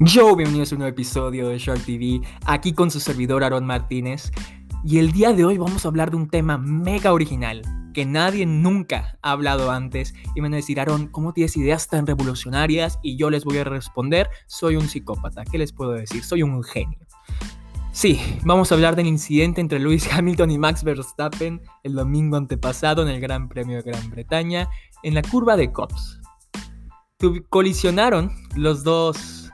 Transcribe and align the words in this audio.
Yo, 0.00 0.36
bienvenidos 0.36 0.70
a 0.70 0.76
un 0.76 0.78
nuevo 0.78 0.92
episodio 0.92 1.48
de 1.48 1.58
Shark 1.58 1.84
TV, 1.84 2.20
aquí 2.46 2.72
con 2.72 2.88
su 2.88 3.00
servidor 3.00 3.42
Aaron 3.42 3.66
Martínez. 3.66 4.30
Y 4.84 4.98
el 4.98 5.10
día 5.10 5.32
de 5.32 5.44
hoy 5.44 5.58
vamos 5.58 5.84
a 5.84 5.88
hablar 5.88 6.12
de 6.12 6.16
un 6.16 6.28
tema 6.28 6.56
mega 6.56 7.12
original 7.12 7.62
que 7.92 8.06
nadie 8.06 8.46
nunca 8.46 9.18
ha 9.22 9.32
hablado 9.32 9.72
antes. 9.72 10.14
Y 10.36 10.40
van 10.40 10.52
a 10.52 10.58
decir, 10.58 10.78
Aaron, 10.78 11.08
¿cómo 11.08 11.32
tienes 11.32 11.56
ideas 11.56 11.88
tan 11.88 12.06
revolucionarias? 12.06 13.00
Y 13.02 13.16
yo 13.16 13.28
les 13.28 13.44
voy 13.44 13.58
a 13.58 13.64
responder, 13.64 14.28
soy 14.46 14.76
un 14.76 14.86
psicópata. 14.88 15.42
¿Qué 15.44 15.58
les 15.58 15.72
puedo 15.72 15.90
decir? 15.90 16.22
Soy 16.22 16.44
un 16.44 16.62
genio. 16.62 17.00
Sí, 17.90 18.20
vamos 18.44 18.70
a 18.70 18.76
hablar 18.76 18.94
del 18.94 19.08
incidente 19.08 19.60
entre 19.60 19.80
Lewis 19.80 20.08
Hamilton 20.12 20.52
y 20.52 20.58
Max 20.58 20.84
Verstappen 20.84 21.60
el 21.82 21.94
domingo 21.94 22.36
antepasado 22.36 23.02
en 23.02 23.08
el 23.08 23.20
Gran 23.20 23.48
Premio 23.48 23.78
de 23.78 23.82
Gran 23.82 24.10
Bretaña 24.10 24.68
en 25.02 25.14
la 25.14 25.22
curva 25.22 25.56
de 25.56 25.72
Cops. 25.72 26.20
Colisionaron 27.50 28.30
los 28.54 28.84
dos 28.84 29.47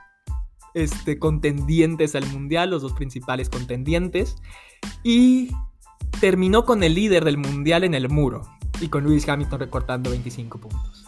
este, 0.74 1.18
contendientes 1.18 2.14
al 2.14 2.26
mundial, 2.26 2.70
los 2.70 2.82
dos 2.82 2.92
principales 2.92 3.48
contendientes, 3.48 4.36
y 5.02 5.50
terminó 6.20 6.64
con 6.64 6.82
el 6.82 6.94
líder 6.94 7.24
del 7.24 7.38
mundial 7.38 7.84
en 7.84 7.94
el 7.94 8.08
muro 8.08 8.42
y 8.80 8.88
con 8.88 9.04
Lewis 9.04 9.28
Hamilton 9.28 9.60
recortando 9.60 10.10
25 10.10 10.58
puntos. 10.58 11.04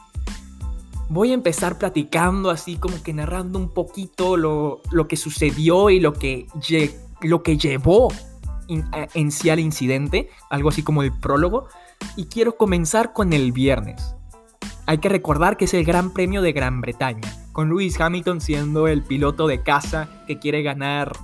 Voy 1.08 1.30
a 1.30 1.34
empezar 1.34 1.78
platicando 1.78 2.50
así 2.50 2.76
como 2.76 3.02
que 3.02 3.12
narrando 3.12 3.58
un 3.58 3.68
poquito 3.72 4.36
lo, 4.36 4.80
que 5.08 5.16
sucedió 5.16 5.90
y 5.90 6.00
lo 6.00 6.12
que, 6.12 6.46
lo 7.22 7.42
que 7.42 7.56
llevó 7.56 8.12
en 8.68 9.30
sí 9.30 9.50
al 9.50 9.60
incidente, 9.60 10.30
algo 10.50 10.70
así 10.70 10.82
como 10.82 11.02
el 11.02 11.12
prólogo, 11.12 11.68
y 12.16 12.26
quiero 12.26 12.56
comenzar 12.56 13.12
con 13.12 13.32
el 13.32 13.52
viernes. 13.52 14.16
Hay 14.86 14.98
que 14.98 15.08
recordar 15.08 15.56
que 15.56 15.66
es 15.66 15.74
el 15.74 15.84
Gran 15.84 16.12
Premio 16.12 16.42
de 16.42 16.52
Gran 16.52 16.80
Bretaña, 16.80 17.45
con 17.56 17.70
Lewis 17.70 17.98
Hamilton 17.98 18.42
siendo 18.42 18.86
el 18.86 19.02
piloto 19.02 19.46
de 19.46 19.62
casa 19.62 20.10
que 20.26 20.38
quiere 20.38 20.62
ganar 20.62 21.16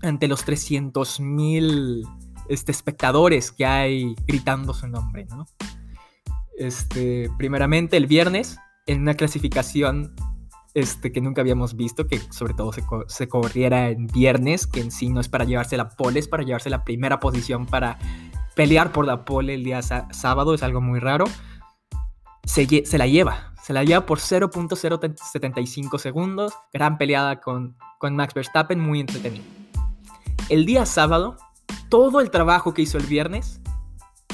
ante 0.00 0.28
los 0.28 0.46
300.000 0.46 2.08
este, 2.48 2.70
espectadores 2.70 3.50
que 3.50 3.66
hay 3.66 4.14
gritando 4.28 4.72
su 4.72 4.86
nombre, 4.86 5.24
¿no? 5.24 5.46
Este, 6.56 7.28
primeramente 7.36 7.96
el 7.96 8.06
viernes, 8.06 8.58
en 8.86 9.00
una 9.00 9.14
clasificación 9.14 10.14
este, 10.74 11.10
que 11.10 11.20
nunca 11.20 11.40
habíamos 11.40 11.74
visto, 11.74 12.06
que 12.06 12.20
sobre 12.30 12.54
todo 12.54 12.72
se, 12.72 12.84
se, 13.08 13.28
corriera 13.28 13.90
en 13.90 14.06
viernes, 14.06 14.68
que 14.68 14.80
en 14.80 14.92
sí 14.92 15.08
no 15.08 15.18
es 15.18 15.28
para 15.28 15.46
llevarse 15.46 15.76
la 15.76 15.88
pole, 15.88 16.20
es 16.20 16.28
para 16.28 16.44
llevarse 16.44 16.70
la 16.70 16.84
primera 16.84 17.18
posición 17.18 17.66
para 17.66 17.98
pelear 18.54 18.92
por 18.92 19.04
la 19.04 19.24
pole 19.24 19.54
el 19.54 19.64
día 19.64 19.82
sábado, 19.82 20.54
es 20.54 20.62
algo 20.62 20.80
muy 20.80 21.00
raro 21.00 21.24
se, 22.44 22.98
la 22.98 23.06
lleva. 23.06 23.49
Se 23.70 23.74
la 23.74 23.84
lleva 23.84 24.04
por 24.04 24.18
0.075 24.18 25.98
segundos. 25.98 26.52
Gran 26.72 26.98
peleada 26.98 27.40
con, 27.40 27.76
con 28.00 28.16
Max 28.16 28.34
Verstappen, 28.34 28.80
muy 28.80 28.98
entretenido. 28.98 29.44
El 30.48 30.66
día 30.66 30.84
sábado, 30.84 31.36
todo 31.88 32.20
el 32.20 32.32
trabajo 32.32 32.74
que 32.74 32.82
hizo 32.82 32.98
el 32.98 33.06
viernes 33.06 33.60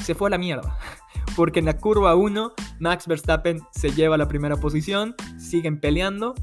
se 0.01 0.15
fue 0.15 0.29
a 0.29 0.31
la 0.31 0.39
mierda. 0.39 0.75
Porque 1.35 1.59
en 1.59 1.65
la 1.65 1.77
curva 1.77 2.15
1, 2.15 2.51
Max 2.79 3.05
Verstappen 3.05 3.61
se 3.69 3.91
lleva 3.91 4.17
la 4.17 4.27
primera 4.27 4.55
posición, 4.57 5.13
siguen 5.37 5.79
peleando. 5.79 6.33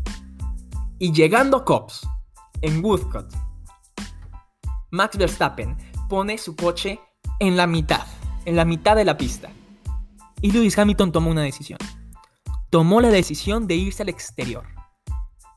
Y 1.00 1.10
llegando 1.10 1.64
Cops, 1.64 2.06
en 2.60 2.80
Woodcott, 2.84 3.34
Max 4.92 5.18
Verstappen 5.18 5.76
pone 6.08 6.38
su 6.38 6.54
coche 6.54 7.00
en 7.40 7.56
la 7.56 7.66
mitad, 7.66 8.06
en 8.44 8.54
la 8.54 8.64
mitad 8.64 8.94
de 8.94 9.04
la 9.04 9.16
pista. 9.16 9.50
Y 10.40 10.52
Lewis 10.52 10.78
Hamilton 10.78 11.10
tomó 11.10 11.32
una 11.32 11.42
decisión. 11.42 11.80
Tomó 12.74 13.00
la 13.00 13.10
decisión 13.10 13.68
de 13.68 13.76
irse 13.76 14.02
al 14.02 14.08
exterior. 14.08 14.64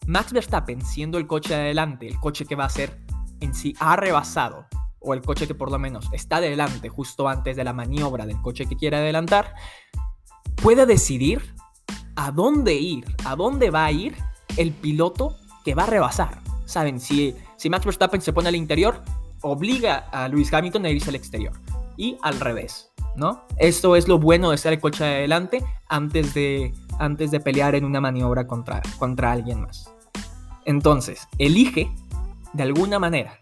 Max 0.05 0.31
Verstappen, 0.33 0.85
siendo 0.85 1.17
el 1.17 1.25
coche 1.25 1.55
de 1.55 1.61
adelante, 1.61 2.07
el 2.07 2.19
coche 2.19 2.45
que 2.45 2.53
va 2.53 2.65
a 2.65 2.69
ser 2.69 3.01
en 3.39 3.55
sí 3.55 3.73
ha 3.79 3.95
rebasado, 3.95 4.67
o 4.99 5.15
el 5.15 5.23
coche 5.23 5.47
que 5.47 5.55
por 5.55 5.71
lo 5.71 5.79
menos 5.79 6.07
está 6.11 6.35
adelante 6.35 6.89
justo 6.89 7.27
antes 7.27 7.55
de 7.55 7.63
la 7.63 7.73
maniobra 7.73 8.27
del 8.27 8.39
coche 8.43 8.67
que 8.67 8.75
quiere 8.75 8.97
adelantar, 8.97 9.55
puede 10.61 10.85
decidir 10.85 11.55
a 12.15 12.29
dónde 12.29 12.75
ir, 12.75 13.03
a 13.25 13.35
dónde 13.35 13.71
va 13.71 13.85
a 13.85 13.91
ir 13.91 14.15
el 14.55 14.71
piloto 14.71 15.37
que 15.65 15.73
va 15.73 15.85
a 15.85 15.87
rebasar. 15.87 16.39
Saben, 16.65 16.99
si, 16.99 17.35
si 17.55 17.67
Max 17.67 17.83
Verstappen 17.83 18.21
se 18.21 18.31
pone 18.31 18.49
al 18.49 18.55
interior, 18.55 19.01
obliga 19.41 20.07
a 20.11 20.27
Lewis 20.27 20.53
Hamilton 20.53 20.85
a 20.85 20.91
irse 20.91 21.09
al 21.09 21.15
exterior. 21.15 21.53
Y 21.97 22.15
al 22.21 22.39
revés. 22.39 22.91
¿no? 23.15 23.43
Esto 23.57 23.95
es 23.95 24.07
lo 24.07 24.19
bueno 24.19 24.51
de 24.51 24.57
ser 24.59 24.73
el 24.73 24.79
coche 24.79 25.03
de 25.03 25.15
adelante 25.15 25.63
antes 25.89 26.35
de, 26.35 26.71
antes 26.99 27.31
de 27.31 27.39
pelear 27.39 27.75
en 27.75 27.85
una 27.85 28.01
maniobra 28.01 28.47
contra, 28.47 28.81
contra 28.97 29.31
alguien 29.31 29.61
más. 29.61 29.91
Entonces, 30.65 31.27
elige 31.37 31.89
de 32.53 32.63
alguna 32.63 32.99
manera 32.99 33.37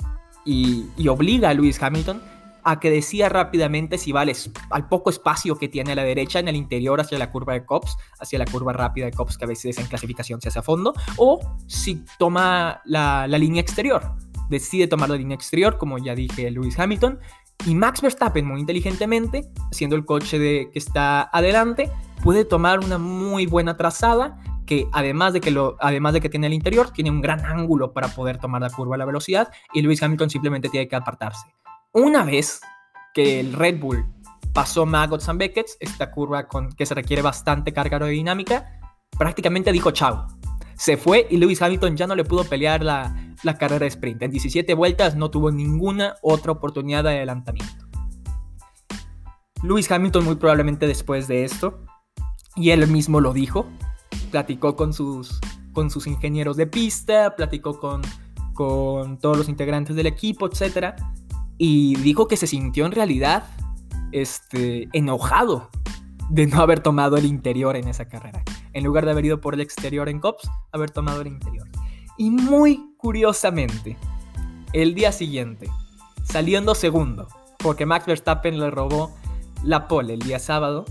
y, 0.46 0.86
obliga 1.08 1.50
a 1.50 1.54
Lewis 1.54 1.82
Hamilton 1.82 2.22
a 2.64 2.80
que 2.80 2.90
decida 2.90 3.30
rápidamente 3.30 3.98
si 3.98 4.12
va 4.12 4.22
al, 4.22 4.88
poco 4.90 5.10
espacio 5.10 5.58
que 5.58 5.68
tiene 5.68 5.92
a 5.92 5.96
la 5.96 6.04
derecha 6.04 6.40
en 6.40 6.48
el 6.48 6.56
interior 6.56 7.00
hacia 7.00 7.18
la 7.20 7.32
curva 7.32 7.54
de 7.54 7.66
Cops, 7.66 7.96
hacia 8.20 8.40
la 8.40 8.46
curva 8.46 8.74
rápida 8.74 9.06
de 9.06 9.12
Cops 9.12 9.38
que 9.38 9.46
a 9.46 9.48
veces 9.48 9.78
en 9.78 9.86
clasificación 9.86 10.42
se 10.42 10.50
hace 10.50 10.60
a 10.60 10.64
fondo, 10.64 10.94
o 11.18 11.40
si 11.68 12.04
toma 12.18 12.82
la, 12.86 13.28
la 13.28 13.38
línea 13.38 13.62
exterior. 13.62 14.04
Decide 14.50 14.88
tomar 14.88 15.10
la 15.10 15.16
línea 15.16 15.36
exterior, 15.36 15.78
como 15.78 15.98
ya 16.00 16.16
dije 16.16 16.50
Lewis 16.50 16.80
Hamilton, 16.80 17.20
y 17.66 17.76
Max 17.76 18.02
Verstappen, 18.02 18.46
muy 18.46 18.60
inteligentemente, 18.60 19.50
siendo 19.72 19.96
el 19.96 20.06
coche 20.06 20.38
de, 20.38 20.70
que 20.72 20.80
está 20.80 21.24
adelante, 21.24 21.92
puede 22.24 22.46
tomar 22.46 22.80
una 22.80 22.98
muy 22.98 23.46
buena 23.46 23.78
trazada 23.78 24.40
que 24.66 24.88
además 24.92 25.34
de 25.34 25.42
que, 25.42 25.52
lo, 25.52 25.78
además 25.80 26.14
de 26.14 26.22
que 26.22 26.30
tiene 26.30 26.48
el 26.48 26.54
interior, 26.54 26.90
tiene 26.92 27.12
un 27.12 27.22
gran 27.22 27.46
ángulo 27.46 27.94
para 27.94 28.08
poder 28.08 28.38
tomar 28.38 28.62
la 28.62 28.70
curva 28.70 28.96
a 28.96 28.98
la 28.98 29.06
velocidad 29.06 29.52
y 29.74 29.82
Lewis 29.82 30.02
Hamilton 30.02 30.30
simplemente 30.30 30.70
tiene 30.70 30.88
que 30.88 30.96
apartarse. 30.96 31.48
Una 31.92 32.24
vez 32.24 32.62
que 33.14 33.40
el 33.40 33.54
Red 33.54 33.80
Bull 33.80 34.06
pasó 34.54 34.86
Maggots 34.86 35.30
and 35.30 35.40
Beckett, 35.40 35.68
esta 35.80 36.12
curva 36.12 36.48
con, 36.48 36.72
que 36.74 36.86
se 36.86 36.96
requiere 36.96 37.22
bastante 37.22 37.74
carga 37.74 37.98
aerodinámica, 37.98 38.80
prácticamente 39.18 39.72
dijo 39.72 39.92
chao. 39.92 40.28
Se 40.76 40.98
fue 40.98 41.28
y 41.30 41.38
Lewis 41.38 41.62
Hamilton 41.62 41.96
ya 41.96 42.08
no 42.08 42.16
le 42.16 42.24
pudo 42.24 42.44
pelear 42.44 42.84
la, 42.84 43.16
la 43.44 43.58
carrera 43.58 43.84
de 43.84 43.88
sprint. 43.88 44.22
En 44.22 44.32
17 44.32 44.74
vueltas 44.74 45.16
no 45.16 45.30
tuvo 45.30 45.52
ninguna 45.52 46.16
otra 46.22 46.52
oportunidad 46.52 47.04
de 47.04 47.12
adelantamiento. 47.12 47.86
Lewis 49.64 49.90
Hamilton 49.90 50.26
muy 50.26 50.36
probablemente 50.36 50.88
después 50.88 51.28
de 51.28 51.44
esto, 51.44 51.80
y 52.56 52.70
él 52.70 52.88
mismo 52.88 53.20
lo 53.20 53.34
dijo, 53.34 53.68
platicó 54.32 54.76
con 54.76 54.94
sus, 54.94 55.40
con 55.74 55.90
sus 55.90 56.08
ingenieros 56.08 56.58
de 56.58 56.68
pista, 56.68 57.36
platicó 57.36 57.80
con, 57.80 58.02
con 58.54 59.18
todos 59.18 59.38
los 59.38 59.50
integrantes 59.50 59.96
del 59.96 60.08
equipo, 60.08 60.48
etc. 60.48 60.96
Y 61.58 61.96
dijo 61.98 62.28
que 62.28 62.38
se 62.38 62.48
sintió 62.48 62.86
en 62.86 62.92
realidad 62.92 63.44
este, 64.12 64.88
enojado 64.94 65.70
de 66.30 66.48
no 66.48 66.62
haber 66.62 66.80
tomado 66.80 67.18
el 67.18 67.26
interior 67.26 67.76
en 67.76 67.88
esa 67.88 68.08
carrera. 68.08 68.44
En 68.76 68.84
lugar 68.84 69.06
de 69.06 69.12
haber 69.12 69.24
ido 69.24 69.40
por 69.40 69.54
el 69.54 69.62
exterior 69.62 70.10
en 70.10 70.20
COPS, 70.20 70.50
haber 70.74 70.92
tomado 70.92 71.22
el 71.22 71.28
interior. 71.28 71.66
Y 72.18 72.30
muy 72.30 72.94
curiosamente, 72.98 73.98
el 74.74 74.94
día 74.94 75.14
siguiente, 75.14 75.70
saliendo 76.26 76.76
segundo, 76.76 77.30
porque 77.58 77.86
Max 77.86 78.06
Verstappen 78.06 78.60
le 78.60 78.70
robó 78.70 79.16
la 79.64 79.88
pole 79.88 80.14
el 80.16 80.20
día 80.20 80.40
sábado, 80.40 80.84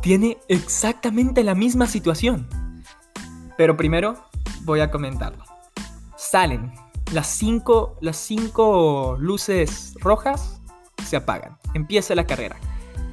tiene 0.00 0.38
exactamente 0.48 1.44
la 1.44 1.54
misma 1.54 1.86
situación. 1.86 2.48
Pero 3.58 3.76
primero 3.76 4.16
voy 4.62 4.80
a 4.80 4.90
comentarlo. 4.90 5.44
Salen 6.16 6.72
las 7.12 7.26
cinco, 7.26 7.98
las 8.00 8.16
cinco 8.16 9.18
luces 9.20 9.92
rojas, 10.00 10.62
se 11.04 11.16
apagan. 11.16 11.58
Empieza 11.74 12.14
la 12.14 12.24
carrera. 12.24 12.56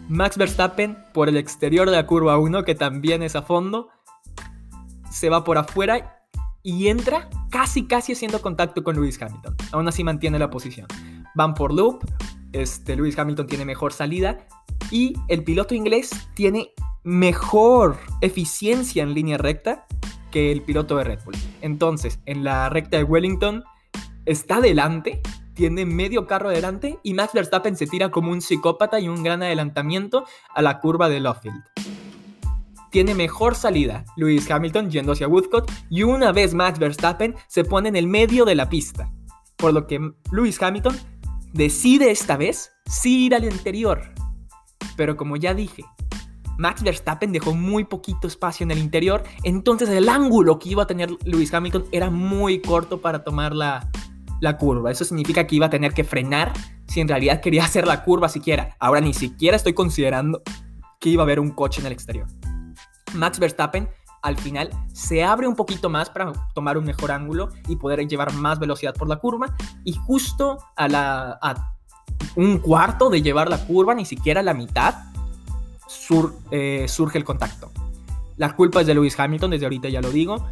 Max 0.08 0.38
Verstappen 0.38 0.98
por 1.14 1.30
el 1.30 1.38
exterior 1.38 1.90
de 1.90 1.96
la 1.96 2.06
curva 2.06 2.38
1, 2.38 2.64
que 2.64 2.76
también 2.76 3.24
es 3.24 3.36
a 3.36 3.42
fondo, 3.42 3.90
se 5.10 5.30
va 5.30 5.44
por 5.44 5.58
afuera 5.58 6.22
y 6.62 6.88
entra 6.88 7.30
casi 7.50 7.86
casi 7.88 8.14
haciendo 8.14 8.42
contacto 8.42 8.84
con 8.84 8.96
Lewis 8.96 9.22
Hamilton. 9.22 9.56
Aún 9.72 9.88
así 9.88 10.04
mantiene 10.04 10.40
la 10.40 10.50
posición. 10.50 10.88
Van 11.36 11.54
por 11.54 11.74
loop, 11.74 12.04
este, 12.54 12.96
Lewis 12.96 13.18
Hamilton 13.18 13.48
tiene 13.48 13.66
mejor 13.66 13.94
salida 13.94 14.46
y 14.92 15.14
el 15.28 15.44
piloto 15.44 15.76
inglés 15.76 16.12
tiene 16.34 16.72
mejor 17.04 17.98
eficiencia 18.22 19.04
en 19.04 19.14
línea 19.14 19.38
recta 19.38 19.86
que 20.32 20.52
el 20.52 20.62
piloto 20.64 20.98
de 20.98 21.04
Red 21.04 21.20
Bull. 21.24 21.36
Entonces, 21.62 22.20
en 22.26 22.44
la 22.44 22.70
recta 22.70 22.98
de 22.98 23.04
Wellington 23.04 23.64
está 24.26 24.60
delante, 24.60 25.22
tiene 25.56 25.86
medio 25.86 26.28
carro 26.28 26.50
delante 26.50 27.00
y 27.02 27.16
Max 27.16 27.34
Verstappen 27.34 27.76
se 27.76 27.88
tira 27.88 28.12
como 28.12 28.32
un 28.32 28.42
psicópata 28.42 29.00
y 29.00 29.08
un 29.08 29.24
gran 29.24 29.42
adelantamiento 29.42 30.26
a 30.54 30.62
la 30.62 30.80
curva 30.80 31.10
de 31.10 31.20
Loffield 31.20 31.64
tiene 32.96 33.14
mejor 33.14 33.56
salida, 33.56 34.06
Lewis 34.16 34.50
Hamilton 34.50 34.90
yendo 34.90 35.12
hacia 35.12 35.28
Woodcock 35.28 35.70
y 35.90 36.04
una 36.04 36.32
vez 36.32 36.54
Max 36.54 36.80
Verstappen 36.80 37.36
se 37.50 37.66
pone 37.66 37.90
en 37.90 37.98
el 37.98 38.08
medio 38.08 38.46
de 38.46 38.56
la 38.56 38.70
pista. 38.70 39.12
Por 39.58 39.74
lo 39.74 39.86
que 39.86 40.00
Lewis 40.32 40.64
Hamilton 40.64 40.96
decide 41.52 42.10
esta 42.10 42.38
vez 42.38 42.72
sí 42.86 43.26
ir 43.26 43.36
al 43.36 43.44
interior. 43.44 44.14
Pero 44.96 45.18
como 45.18 45.36
ya 45.36 45.54
dije, 45.54 45.84
Max 46.58 46.84
Verstappen 46.84 47.34
dejó 47.34 47.54
muy 47.54 47.84
poquito 47.84 48.28
espacio 48.28 48.64
en 48.64 48.72
el 48.72 48.78
interior, 48.78 49.24
entonces 49.44 49.90
el 49.90 50.08
ángulo 50.08 50.58
que 50.58 50.70
iba 50.70 50.84
a 50.84 50.88
tener 50.88 51.10
Lewis 51.26 51.54
Hamilton 51.54 51.84
era 51.92 52.10
muy 52.10 52.62
corto 52.62 53.02
para 53.02 53.26
tomar 53.26 53.54
la, 53.54 53.90
la 54.42 54.58
curva. 54.58 54.92
Eso 54.92 55.06
significa 55.06 55.48
que 55.48 55.56
iba 55.56 55.68
a 55.68 55.70
tener 55.70 55.94
que 55.94 56.04
frenar 56.04 56.54
si 56.88 57.02
en 57.02 57.08
realidad 57.08 57.42
quería 57.42 57.64
hacer 57.64 57.88
la 57.88 58.04
curva 58.04 58.30
siquiera. 58.30 58.76
Ahora 58.80 59.02
ni 59.02 59.14
siquiera 59.14 59.58
estoy 59.58 59.74
considerando 59.74 60.42
que 61.00 61.10
iba 61.10 61.24
a 61.24 61.26
haber 61.26 61.40
un 61.40 61.52
coche 61.52 61.82
en 61.82 61.88
el 61.88 61.94
exterior. 61.94 62.28
Max 63.14 63.40
Verstappen 63.40 63.88
al 64.22 64.38
final 64.38 64.72
se 64.92 65.24
abre 65.24 65.48
un 65.48 65.56
poquito 65.56 65.88
más 65.88 66.10
para 66.10 66.34
tomar 66.56 66.80
un 66.80 66.86
mejor 66.86 67.12
ángulo 67.12 67.50
y 67.68 67.76
poder 67.76 68.08
llevar 68.08 68.34
más 68.34 68.58
velocidad 68.58 68.96
por 68.96 69.08
la 69.08 69.18
curva. 69.18 69.56
Y 69.84 69.94
justo 69.94 70.58
a, 70.76 70.88
la, 70.88 71.40
un 72.36 72.58
cuarto 72.58 73.12
de 73.12 73.22
llevar 73.22 73.50
la 73.50 73.64
curva, 73.66 73.94
ni 73.94 74.04
siquiera 74.04 74.42
la 74.42 74.56
mitad, 74.56 74.96
eh, 76.50 76.86
surge 76.88 77.20
el 77.20 77.24
contacto. 77.24 77.72
La 78.38 78.56
culpa 78.56 78.82
es 78.82 78.88
de 78.88 78.96
Lewis 78.96 79.18
Hamilton, 79.18 79.52
desde 79.52 79.66
ahorita 79.66 79.90
ya 79.90 80.02
lo 80.02 80.10
digo. 80.10 80.44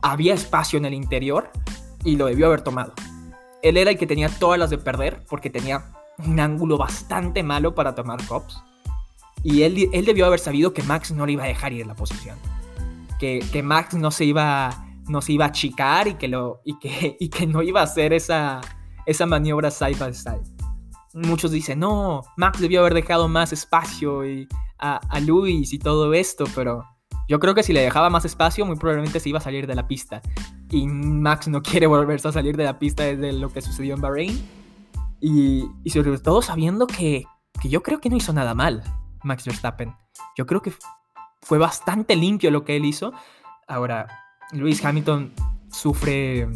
Había 0.00 0.32
espacio 0.32 0.78
en 0.78 0.86
el 0.86 0.94
interior 0.94 1.50
y 2.04 2.16
lo 2.16 2.26
debió 2.26 2.46
haber 2.46 2.62
tomado. 2.62 2.94
Él 3.62 3.76
era 3.76 3.90
el 3.90 3.98
que 3.98 4.06
tenía 4.06 4.28
todas 4.28 4.58
las 4.58 4.70
de 4.70 4.78
perder 4.78 5.24
porque 5.28 5.50
tenía 5.50 5.92
un 6.18 6.38
ángulo 6.40 6.78
bastante 6.78 7.42
malo 7.42 7.74
para 7.74 7.94
tomar 7.94 8.24
cops. 8.26 8.62
Y 9.42 9.62
él, 9.62 9.88
él 9.92 10.04
debió 10.04 10.26
haber 10.26 10.40
sabido 10.40 10.72
que 10.72 10.82
Max 10.82 11.12
no 11.12 11.26
le 11.26 11.32
iba 11.32 11.44
a 11.44 11.48
dejar 11.48 11.72
ir 11.72 11.82
en 11.82 11.88
la 11.88 11.94
posición 11.94 12.36
que, 13.18 13.62
Max 13.62 13.94
no 13.94 14.10
se 14.10 14.24
iba 14.24 14.84
no 15.08 15.22
se 15.22 15.32
iba 15.32 15.46
a 15.46 15.48
achicar 15.48 16.06
y 16.06 16.14
que, 16.14 16.28
lo, 16.28 16.60
y 16.64 16.78
que, 16.78 17.16
y 17.20 17.28
que 17.28 17.46
no 17.46 17.62
iba 17.62 17.80
a 17.80 17.84
hacer 17.84 18.12
esa, 18.12 18.60
esa 19.06 19.26
maniobra 19.26 19.70
side 19.70 19.96
by 19.98 20.12
side. 20.12 20.42
Muchos 21.14 21.50
dicen, 21.50 21.78
no, 21.78 22.22
Max 22.36 22.60
debió 22.60 22.80
haber 22.80 22.92
dejado 22.92 23.26
más 23.26 23.52
espacio 23.52 24.26
y 24.26 24.46
a, 24.78 24.96
a 24.96 25.20
Luis 25.20 25.72
y 25.72 25.78
todo 25.78 26.12
esto, 26.12 26.44
pero 26.54 26.84
yo 27.26 27.40
creo 27.40 27.54
que 27.54 27.62
si 27.62 27.72
le 27.72 27.80
dejaba 27.80 28.10
más 28.10 28.26
espacio, 28.26 28.66
muy 28.66 28.76
probablemente 28.76 29.18
se 29.18 29.30
iba 29.30 29.38
a 29.38 29.42
salir 29.42 29.66
de 29.66 29.74
la 29.74 29.88
pista. 29.88 30.20
Y 30.70 30.86
Max 30.86 31.48
no 31.48 31.62
quiere 31.62 31.86
volverse 31.86 32.28
a 32.28 32.32
salir 32.32 32.56
de 32.56 32.64
la 32.64 32.78
pista 32.78 33.04
desde 33.04 33.32
lo 33.32 33.50
que 33.50 33.62
sucedió 33.62 33.94
en 33.94 34.00
Bahrein. 34.00 34.48
Y, 35.20 35.64
y 35.82 35.90
sobre 35.90 36.16
todo 36.18 36.42
sabiendo 36.42 36.86
que, 36.86 37.24
que 37.60 37.68
yo 37.68 37.82
creo 37.82 38.00
que 38.00 38.08
no 38.08 38.16
hizo 38.16 38.32
nada 38.32 38.54
mal 38.54 38.82
Max 39.22 39.44
Verstappen. 39.44 39.94
Yo 40.36 40.46
creo 40.46 40.62
que 40.62 40.72
fue 41.42 41.58
bastante 41.58 42.16
limpio 42.16 42.50
lo 42.50 42.64
que 42.64 42.76
él 42.76 42.84
hizo. 42.84 43.12
Ahora, 43.66 44.06
Luis 44.52 44.84
Hamilton 44.84 45.32
sufre, 45.70 46.48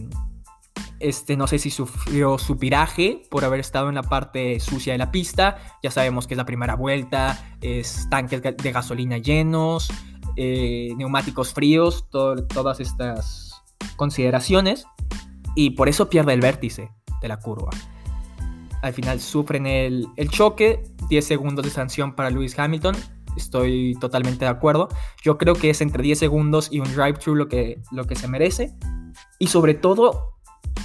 este, 1.00 1.36
no 1.36 1.46
sé 1.46 1.58
si 1.58 1.70
sufrió 1.70 2.38
su 2.38 2.58
piraje 2.58 3.22
por 3.30 3.44
haber 3.44 3.60
estado 3.60 3.88
en 3.88 3.94
la 3.94 4.02
parte 4.02 4.60
sucia 4.60 4.92
de 4.92 4.98
la 4.98 5.10
pista. 5.10 5.58
Ya 5.82 5.90
sabemos 5.90 6.26
que 6.26 6.34
es 6.34 6.38
la 6.38 6.46
primera 6.46 6.74
vuelta, 6.74 7.56
es 7.60 8.08
tanques 8.10 8.42
de 8.42 8.72
gasolina 8.72 9.18
llenos, 9.18 9.88
eh, 10.36 10.92
neumáticos 10.96 11.52
fríos, 11.52 12.08
todas 12.10 12.80
estas 12.80 13.51
consideraciones. 14.02 14.84
Y 15.54 15.70
por 15.70 15.88
eso 15.88 16.10
pierde 16.10 16.32
el 16.32 16.40
vértice 16.40 16.90
de 17.20 17.28
la 17.28 17.38
curva. 17.38 17.70
Al 18.82 18.92
final 18.92 19.20
sufren 19.20 19.66
el, 19.66 20.08
el 20.16 20.28
choque, 20.28 20.82
10 21.08 21.24
segundos 21.24 21.64
de 21.64 21.70
sanción 21.70 22.16
para 22.16 22.30
Luis 22.30 22.58
Hamilton 22.58 22.96
estoy 23.36 23.96
totalmente 24.00 24.44
de 24.44 24.50
acuerdo. 24.50 24.88
Yo 25.22 25.38
creo 25.38 25.54
que 25.54 25.70
es 25.70 25.80
entre 25.80 26.02
10 26.02 26.18
segundos 26.18 26.68
y 26.70 26.80
un 26.80 26.94
drive-thru 26.94 27.34
lo 27.34 27.48
que, 27.48 27.80
lo 27.90 28.06
que 28.06 28.16
se 28.16 28.28
merece. 28.28 28.74
Y 29.38 29.48
sobre 29.48 29.74
todo, 29.74 30.34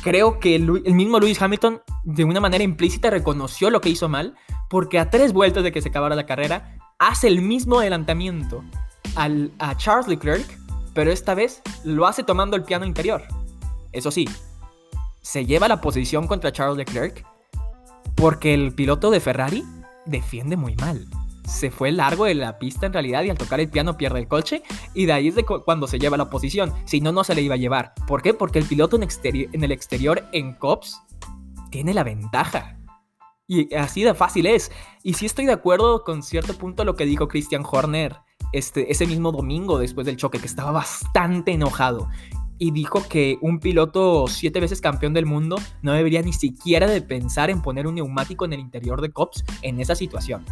creo 0.04 0.40
que 0.40 0.56
el, 0.56 0.94
mismo 0.94 1.20
Lewis 1.20 1.42
Hamilton 1.42 1.82
de 2.04 2.24
una 2.24 2.40
manera 2.40 2.64
implícita 2.64 3.10
reconoció 3.10 3.70
lo 3.70 3.82
que 3.82 3.90
hizo 3.90 4.10
mal, 4.10 4.36
porque 4.70 5.00
a 5.00 5.10
tres 5.10 5.34
vueltas 5.34 5.64
de 5.64 5.72
que 5.72 5.82
se 5.82 5.90
acabara 5.90 6.16
la 6.16 6.26
carrera, 6.26 6.78
hace 7.00 7.28
el 7.28 7.42
mismo 7.42 7.80
adelantamiento 7.80 8.64
al, 9.16 9.52
a 9.60 9.76
Charles 9.78 10.08
Leclerc, 10.08 10.46
pero 10.98 11.12
esta 11.12 11.36
vez 11.36 11.62
lo 11.84 12.08
hace 12.08 12.24
tomando 12.24 12.58
el 12.58 12.64
piano 12.64 12.84
interior. 12.84 13.22
Eso 13.92 14.10
sí, 14.10 14.28
se 15.22 15.46
lleva 15.46 15.68
la 15.68 15.80
posición 15.80 16.26
contra 16.26 16.52
Charles 16.52 16.76
Leclerc 16.76 17.24
porque 18.16 18.56
el 18.56 18.74
piloto 18.74 19.12
de 19.12 19.20
Ferrari 19.20 19.64
defiende 20.08 20.58
muy 20.58 20.76
mal 20.76 21.06
se 21.46 21.70
fue 21.70 21.92
largo 21.92 22.26
de 22.26 22.34
la 22.34 22.58
pista 22.58 22.88
en 22.88 22.94
realidad 22.94 23.22
y 23.22 23.30
al 23.30 23.38
tocar 23.38 23.60
el 23.60 23.70
piano 23.70 23.96
pierde 23.96 24.20
el 24.20 24.28
coche 24.28 24.64
y 24.96 25.06
de 25.06 25.14
ahí 25.14 25.28
es 25.28 25.36
de 25.36 25.46
cuando 25.46 25.86
se 25.86 26.00
lleva 26.00 26.18
la 26.18 26.32
posición, 26.32 26.74
si 26.86 27.00
no, 27.00 27.12
no 27.12 27.24
se 27.24 27.36
le 27.36 27.44
iba 27.44 27.54
a 27.54 27.60
llevar. 27.60 27.94
¿Por 28.08 28.24
qué? 28.24 28.34
Porque 28.34 28.58
el 28.58 28.66
piloto 28.66 28.98
en, 28.98 29.08
en 29.54 29.64
el 29.64 29.72
exterior 29.72 30.28
en 30.34 30.56
COPS 30.56 31.00
tiene 31.70 31.94
la 31.94 32.04
ventaja. 32.04 32.80
Y 33.48 33.74
así 33.76 34.04
de 34.04 34.16
fácil 34.16 34.48
es. 34.48 34.72
Y 35.04 35.14
sí 35.14 35.28
estoy 35.28 35.46
de 35.46 35.54
acuerdo 35.54 36.04
con 36.04 36.22
cierto 36.24 36.58
punto 36.58 36.84
lo 36.84 36.96
que 36.96 37.06
dijo 37.06 37.30
Christian 37.30 37.64
Horner 37.64 38.18
este, 38.54 38.92
ese 38.92 39.06
mismo 39.06 39.32
domingo 39.32 39.80
después 39.80 40.06
del 40.06 40.18
choque, 40.18 40.40
que 40.40 40.46
estaba 40.46 40.72
bastante 40.72 41.52
enojado. 41.52 42.10
Y 42.60 42.72
dijo 42.72 43.08
que 43.08 43.38
un 43.42 43.60
piloto 43.60 44.26
siete 44.28 44.60
veces 44.60 44.82
campeón 44.82 45.14
del 45.14 45.28
mundo 45.28 45.58
no 45.84 45.94
debería 45.94 46.22
ni 46.24 46.34
siquiera 46.34 46.88
de 46.88 47.02
pensar 47.02 47.50
en 47.50 47.62
poner 47.62 47.86
un 47.86 47.96
neumático 47.96 48.46
en 48.46 48.54
el 48.54 48.60
interior 48.60 49.02
de 49.02 49.12
COPS 49.12 49.44
en 49.62 49.80
esa 49.80 49.94
situación. 49.94 50.44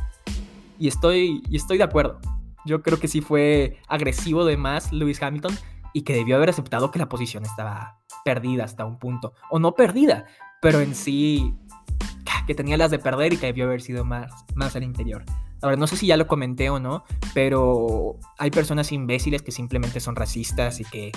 Y 0.77 0.88
estoy, 0.88 1.42
estoy 1.51 1.77
de 1.77 1.83
acuerdo. 1.83 2.19
Yo 2.65 2.81
creo 2.81 3.00
que 3.00 3.07
sí 3.07 3.21
fue 3.21 3.77
agresivo 3.88 4.45
de 4.45 4.57
más 4.57 4.92
Lewis 4.92 5.21
Hamilton 5.21 5.56
y 5.94 6.01
que 6.01 6.13
debió 6.13 6.36
haber 6.36 6.50
aceptado 6.50 6.92
que 6.92 7.00
la 7.00 7.09
posición 7.09 7.44
estaba 7.44 8.00
perdida 8.24 8.65
hasta 8.65 8.86
un 8.86 9.00
punto. 9.00 9.33
O 9.50 9.59
no 9.59 9.74
perdida, 9.74 10.25
pero 10.62 10.81
en 10.81 10.94
sí 10.94 11.56
que 12.45 12.56
tenía 12.56 12.77
las 12.77 12.92
de 12.92 13.00
perder 13.00 13.33
y 13.33 13.38
que 13.38 13.47
debió 13.47 13.65
haber 13.65 13.81
sido 13.81 14.06
más, 14.06 14.31
más 14.56 14.75
al 14.75 14.83
interior. 14.83 15.24
Ahora, 15.62 15.78
no 15.78 15.88
sé 15.88 15.98
si 15.98 16.07
ya 16.07 16.18
lo 16.18 16.28
comenté 16.28 16.69
o 16.69 16.80
no, 16.80 17.04
pero 17.34 18.18
hay 18.38 18.52
personas 18.52 18.92
imbéciles 18.92 19.42
que 19.42 19.52
simplemente 19.52 20.00
son 20.00 20.16
racistas 20.16 20.80
y 20.80 20.86
que, 20.86 21.12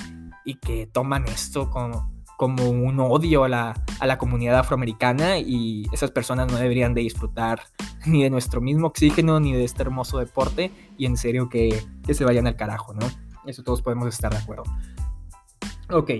y 0.44 0.54
que 0.54 0.86
toman 0.86 1.24
esto 1.26 1.70
como, 1.70 2.12
como 2.36 2.70
un 2.70 3.00
odio 3.00 3.44
a 3.44 3.48
la, 3.48 3.74
a 4.00 4.06
la 4.06 4.16
comunidad 4.16 4.58
afroamericana 4.58 5.38
y 5.38 5.86
esas 5.92 6.10
personas 6.10 6.50
no 6.50 6.58
deberían 6.58 6.94
de 6.94 7.00
disfrutar 7.02 7.62
ni 8.06 8.22
de 8.22 8.30
nuestro 8.30 8.60
mismo 8.60 8.86
oxígeno 8.86 9.40
ni 9.40 9.52
de 9.52 9.64
este 9.64 9.82
hermoso 9.82 10.18
deporte 10.18 10.70
y 10.96 11.06
en 11.06 11.16
serio 11.16 11.48
que, 11.48 11.84
que 12.06 12.14
se 12.14 12.24
vayan 12.24 12.46
al 12.46 12.56
carajo, 12.56 12.94
¿no? 12.94 13.06
Eso 13.44 13.62
todos 13.62 13.82
podemos 13.82 14.06
estar 14.08 14.30
de 14.32 14.38
acuerdo. 14.38 14.64
Ok, 15.90 16.10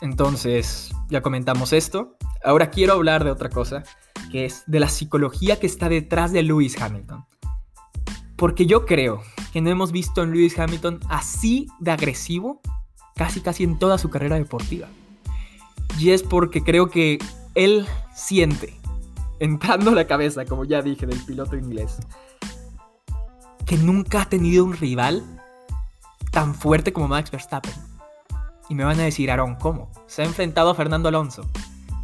entonces 0.00 0.92
ya 1.08 1.20
comentamos 1.22 1.72
esto. 1.72 2.16
Ahora 2.42 2.70
quiero 2.70 2.94
hablar 2.94 3.22
de 3.22 3.30
otra 3.30 3.50
cosa, 3.50 3.82
que 4.32 4.46
es 4.46 4.64
de 4.66 4.80
la 4.80 4.88
psicología 4.88 5.60
que 5.60 5.66
está 5.66 5.88
detrás 5.88 6.32
de 6.32 6.42
Lewis 6.42 6.80
Hamilton. 6.80 7.26
Porque 8.40 8.64
yo 8.64 8.86
creo 8.86 9.22
que 9.52 9.60
no 9.60 9.68
hemos 9.68 9.92
visto 9.92 10.22
en 10.22 10.30
Lewis 10.30 10.58
Hamilton 10.58 10.98
así 11.10 11.68
de 11.78 11.90
agresivo 11.90 12.62
casi 13.14 13.42
casi 13.42 13.64
en 13.64 13.78
toda 13.78 13.98
su 13.98 14.08
carrera 14.08 14.36
deportiva. 14.36 14.88
Y 15.98 16.12
es 16.12 16.22
porque 16.22 16.64
creo 16.64 16.88
que 16.88 17.18
él 17.54 17.86
siente, 18.14 18.80
entrando 19.40 19.90
a 19.90 19.94
la 19.94 20.06
cabeza, 20.06 20.46
como 20.46 20.64
ya 20.64 20.80
dije, 20.80 21.04
del 21.04 21.22
piloto 21.22 21.54
inglés, 21.54 21.98
que 23.66 23.76
nunca 23.76 24.22
ha 24.22 24.28
tenido 24.30 24.64
un 24.64 24.72
rival 24.72 25.22
tan 26.30 26.54
fuerte 26.54 26.94
como 26.94 27.08
Max 27.08 27.30
Verstappen. 27.30 27.74
Y 28.70 28.74
me 28.74 28.84
van 28.84 28.98
a 29.00 29.02
decir, 29.02 29.30
Aaron, 29.30 29.56
¿cómo? 29.56 29.90
Se 30.06 30.22
ha 30.22 30.24
enfrentado 30.24 30.70
a 30.70 30.74
Fernando 30.74 31.10
Alonso. 31.10 31.44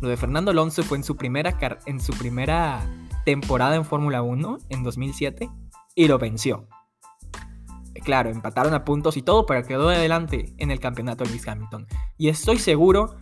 Lo 0.02 0.10
de 0.10 0.18
Fernando 0.18 0.50
Alonso 0.50 0.82
fue 0.82 0.98
en 0.98 1.04
su 1.04 1.16
primera, 1.16 1.56
en 1.86 1.98
su 1.98 2.12
primera 2.12 2.86
temporada 3.24 3.74
en 3.74 3.86
Fórmula 3.86 4.20
1, 4.20 4.58
en 4.68 4.82
2007, 4.82 5.48
y 5.96 6.06
lo 6.06 6.18
venció. 6.18 6.68
Claro, 8.04 8.30
empataron 8.30 8.74
a 8.74 8.84
puntos 8.84 9.16
y 9.16 9.22
todo, 9.22 9.46
pero 9.46 9.66
quedó 9.66 9.88
adelante 9.88 10.54
en 10.58 10.70
el 10.70 10.78
campeonato 10.78 11.24
Lewis 11.24 11.48
Hamilton. 11.48 11.88
Y 12.16 12.28
estoy 12.28 12.58
seguro 12.58 13.16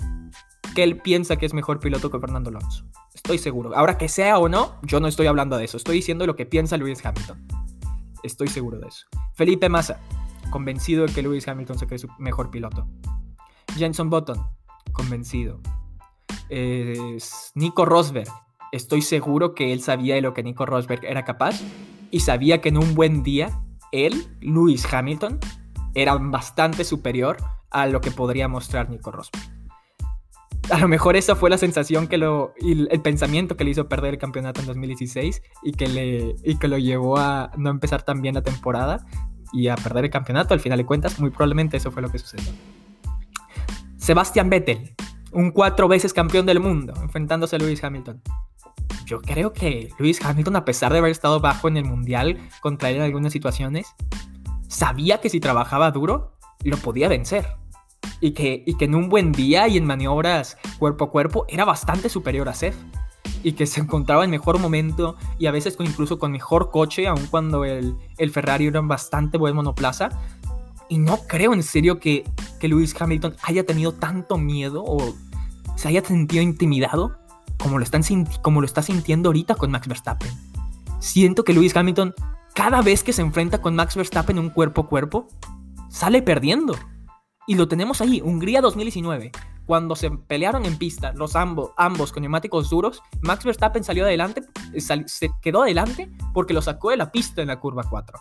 que 0.74 0.82
él 0.82 0.98
piensa 0.98 1.36
que 1.36 1.46
es 1.46 1.54
mejor 1.54 1.80
piloto 1.80 2.10
que 2.10 2.18
Fernando 2.18 2.50
Alonso. 2.50 2.84
Estoy 3.14 3.38
seguro. 3.38 3.74
Ahora 3.74 3.96
que 3.96 4.08
sea 4.08 4.38
o 4.38 4.48
no, 4.48 4.74
yo 4.82 5.00
no 5.00 5.06
estoy 5.06 5.28
hablando 5.28 5.56
de 5.56 5.64
eso. 5.64 5.78
Estoy 5.78 5.96
diciendo 5.96 6.26
lo 6.26 6.36
que 6.36 6.44
piensa 6.44 6.76
Lewis 6.76 7.06
Hamilton. 7.06 7.46
Estoy 8.24 8.48
seguro 8.48 8.78
de 8.78 8.88
eso. 8.88 9.06
Felipe 9.34 9.68
Massa, 9.68 10.00
convencido 10.50 11.06
de 11.06 11.12
que 11.14 11.22
Lewis 11.22 11.46
Hamilton 11.46 11.78
se 11.78 11.86
cree 11.86 11.98
su 11.98 12.08
mejor 12.18 12.50
piloto. 12.50 12.86
Jenson 13.76 14.10
Button, 14.10 14.44
convencido. 14.92 15.60
Nico 17.54 17.84
Rosberg, 17.84 18.28
estoy 18.72 19.00
seguro 19.00 19.54
que 19.54 19.72
él 19.72 19.80
sabía 19.80 20.16
de 20.16 20.20
lo 20.20 20.34
que 20.34 20.42
Nico 20.42 20.66
Rosberg 20.66 21.04
era 21.04 21.24
capaz 21.24 21.62
y 22.14 22.20
sabía 22.20 22.60
que 22.60 22.68
en 22.68 22.78
un 22.78 22.94
buen 22.94 23.22
día 23.22 23.60
él, 23.90 24.26
Lewis 24.40 24.86
Hamilton, 24.92 25.40
era 25.94 26.14
bastante 26.14 26.84
superior 26.84 27.36
a 27.70 27.86
lo 27.86 28.00
que 28.00 28.10
podría 28.10 28.46
mostrar 28.48 28.88
Nico 28.88 29.10
Rosberg 29.10 29.54
a 30.70 30.78
lo 30.78 30.88
mejor 30.88 31.16
esa 31.16 31.36
fue 31.36 31.50
la 31.50 31.58
sensación 31.58 32.06
que 32.06 32.18
lo, 32.18 32.54
y 32.58 32.88
el 32.90 33.00
pensamiento 33.00 33.56
que 33.56 33.64
le 33.64 33.70
hizo 33.70 33.88
perder 33.88 34.14
el 34.14 34.18
campeonato 34.18 34.60
en 34.60 34.66
2016 34.66 35.42
y 35.62 35.72
que, 35.72 35.88
le, 35.88 36.36
y 36.42 36.56
que 36.56 36.68
lo 36.68 36.78
llevó 36.78 37.18
a 37.18 37.50
no 37.56 37.70
empezar 37.70 38.02
tan 38.02 38.22
bien 38.22 38.34
la 38.34 38.42
temporada 38.42 39.04
y 39.52 39.68
a 39.68 39.76
perder 39.76 40.04
el 40.04 40.10
campeonato. 40.10 40.54
Al 40.54 40.60
final 40.60 40.78
de 40.78 40.86
cuentas, 40.86 41.20
muy 41.20 41.30
probablemente 41.30 41.76
eso 41.76 41.90
fue 41.90 42.02
lo 42.02 42.10
que 42.10 42.18
sucedió. 42.18 42.50
Sebastian 43.98 44.48
Vettel, 44.48 44.94
un 45.32 45.50
cuatro 45.50 45.88
veces 45.88 46.12
campeón 46.12 46.46
del 46.46 46.60
mundo, 46.60 46.94
enfrentándose 47.02 47.56
a 47.56 47.58
Lewis 47.58 47.82
Hamilton. 47.82 48.22
Yo 49.04 49.20
creo 49.20 49.52
que 49.52 49.90
Lewis 49.98 50.24
Hamilton, 50.24 50.56
a 50.56 50.64
pesar 50.64 50.92
de 50.92 50.98
haber 50.98 51.10
estado 51.10 51.40
bajo 51.40 51.68
en 51.68 51.76
el 51.76 51.84
mundial 51.84 52.38
contra 52.60 52.90
él 52.90 52.96
en 52.96 53.02
algunas 53.02 53.32
situaciones, 53.32 53.94
sabía 54.68 55.20
que 55.20 55.28
si 55.28 55.40
trabajaba 55.40 55.90
duro, 55.90 56.32
lo 56.62 56.76
podía 56.78 57.08
vencer. 57.08 57.46
Y 58.20 58.32
que, 58.32 58.64
en 58.66 58.94
un 58.94 59.08
buen 59.08 59.32
día 59.32 59.68
y 59.68 59.76
en 59.76 59.84
maniobras 59.84 60.56
cuerpo 60.78 61.04
a 61.04 61.10
cuerpo 61.10 61.44
era 61.48 61.64
bastante 61.64 62.08
superior 62.08 62.48
a 62.48 62.54
Seth. 62.54 62.74
Y 63.42 63.52
que 63.52 63.66
se 63.66 63.80
encontraba 63.80 64.24
en 64.24 64.30
mejor 64.30 64.58
momento 64.58 65.16
y 65.38 65.46
a 65.46 65.50
veces 65.50 65.76
incluso 65.78 66.18
con 66.18 66.32
mejor 66.32 66.70
coche, 66.70 67.06
aun 67.06 67.26
cuando 67.26 67.64
el, 67.66 67.94
el 68.16 68.30
Ferrari 68.30 68.66
era 68.66 68.80
un 68.80 68.88
bastante 68.88 69.36
buen 69.36 69.54
monoplaza. 69.54 70.08
Y 70.88 70.96
no 70.96 71.18
creo 71.26 71.52
en 71.52 71.62
serio 71.62 72.00
que, 72.00 72.24
que 72.58 72.68
Lewis 72.68 72.98
Hamilton 72.98 73.36
haya 73.42 73.66
tenido 73.66 73.92
tanto 73.92 74.38
miedo 74.38 74.82
o 74.86 75.14
se 75.76 75.88
haya 75.88 76.02
sentido 76.02 76.42
intimidado 76.42 77.18
como 77.64 77.78
lo, 77.78 77.84
están, 77.84 78.02
como 78.42 78.60
lo 78.60 78.66
está 78.66 78.82
sintiendo 78.82 79.30
ahorita 79.30 79.54
con 79.54 79.70
Max 79.70 79.88
Verstappen. 79.88 80.30
Siento 81.00 81.44
que 81.44 81.54
Lewis 81.54 81.74
Hamilton, 81.74 82.14
cada 82.54 82.82
vez 82.82 83.02
que 83.02 83.14
se 83.14 83.22
enfrenta 83.22 83.62
con 83.62 83.74
Max 83.74 83.96
Verstappen 83.96 84.36
en 84.36 84.44
un 84.44 84.50
cuerpo 84.50 84.82
a 84.82 84.86
cuerpo, 84.86 85.28
sale 85.88 86.20
perdiendo. 86.20 86.76
Y 87.46 87.54
lo 87.54 87.66
tenemos 87.66 88.02
ahí, 88.02 88.20
Hungría 88.20 88.60
2019. 88.60 89.32
Cuando 89.64 89.96
se 89.96 90.10
pelearon 90.10 90.66
en 90.66 90.76
pista, 90.76 91.14
los 91.14 91.36
ambos, 91.36 91.70
ambos 91.78 92.12
con 92.12 92.20
neumáticos 92.20 92.68
duros, 92.68 93.02
Max 93.22 93.46
Verstappen 93.46 93.82
salió 93.82 94.04
adelante, 94.04 94.42
se 95.06 95.30
quedó 95.40 95.62
adelante 95.62 96.10
porque 96.34 96.52
lo 96.52 96.60
sacó 96.60 96.90
de 96.90 96.98
la 96.98 97.10
pista 97.10 97.40
en 97.40 97.48
la 97.48 97.60
curva 97.60 97.84
4. 97.88 98.18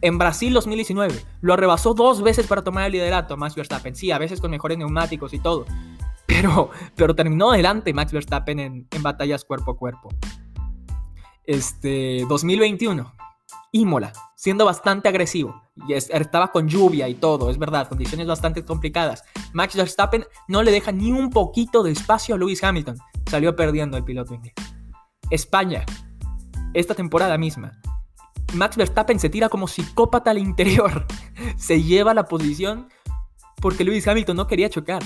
En 0.00 0.16
Brasil 0.16 0.54
2019, 0.54 1.22
lo 1.42 1.52
arrebasó 1.52 1.92
dos 1.92 2.22
veces 2.22 2.46
para 2.46 2.64
tomar 2.64 2.86
el 2.86 2.92
liderato 2.92 3.36
Max 3.36 3.54
Verstappen. 3.56 3.94
Sí, 3.94 4.10
a 4.10 4.16
veces 4.16 4.40
con 4.40 4.50
mejores 4.50 4.78
neumáticos 4.78 5.34
y 5.34 5.38
todo. 5.38 5.66
Pero, 6.26 6.70
pero 6.94 7.14
terminó 7.14 7.52
adelante 7.52 7.94
Max 7.94 8.12
Verstappen 8.12 8.58
en, 8.58 8.88
batallas 9.00 9.44
cuerpo 9.44 9.72
a 9.72 9.76
cuerpo. 9.76 10.08
Este, 11.44 12.24
2021, 12.28 13.12
Imola, 13.72 14.12
siendo 14.34 14.64
bastante 14.64 15.08
agresivo. 15.08 15.62
Y 15.88 15.92
estaba 15.92 16.50
con 16.50 16.68
lluvia 16.68 17.08
y 17.08 17.14
todo, 17.14 17.50
es 17.50 17.58
verdad, 17.58 17.88
condiciones 17.88 18.26
bastante 18.26 18.64
complicadas. 18.64 19.22
Max 19.52 19.76
Verstappen 19.76 20.24
no 20.48 20.62
le 20.62 20.72
deja 20.72 20.90
ni 20.90 21.12
un 21.12 21.30
poquito 21.30 21.82
de 21.82 21.92
espacio 21.92 22.34
a 22.34 22.38
Lewis 22.38 22.64
Hamilton. 22.64 22.98
Salió 23.30 23.54
perdiendo 23.54 23.96
el 23.96 24.04
piloto 24.04 24.34
inglés. 24.34 24.54
España, 25.30 25.84
esta 26.74 26.94
temporada 26.94 27.36
misma. 27.38 27.72
Max 28.54 28.76
Verstappen 28.76 29.18
se 29.18 29.28
tira 29.28 29.48
como 29.48 29.68
psicópata 29.68 30.30
al 30.30 30.38
interior. 30.38 31.06
se 31.56 31.82
lleva 31.82 32.14
la 32.14 32.24
posición 32.24 32.88
porque 33.60 33.84
Lewis 33.84 34.06
Hamilton 34.06 34.36
no 34.36 34.46
quería 34.46 34.70
chocar. 34.70 35.02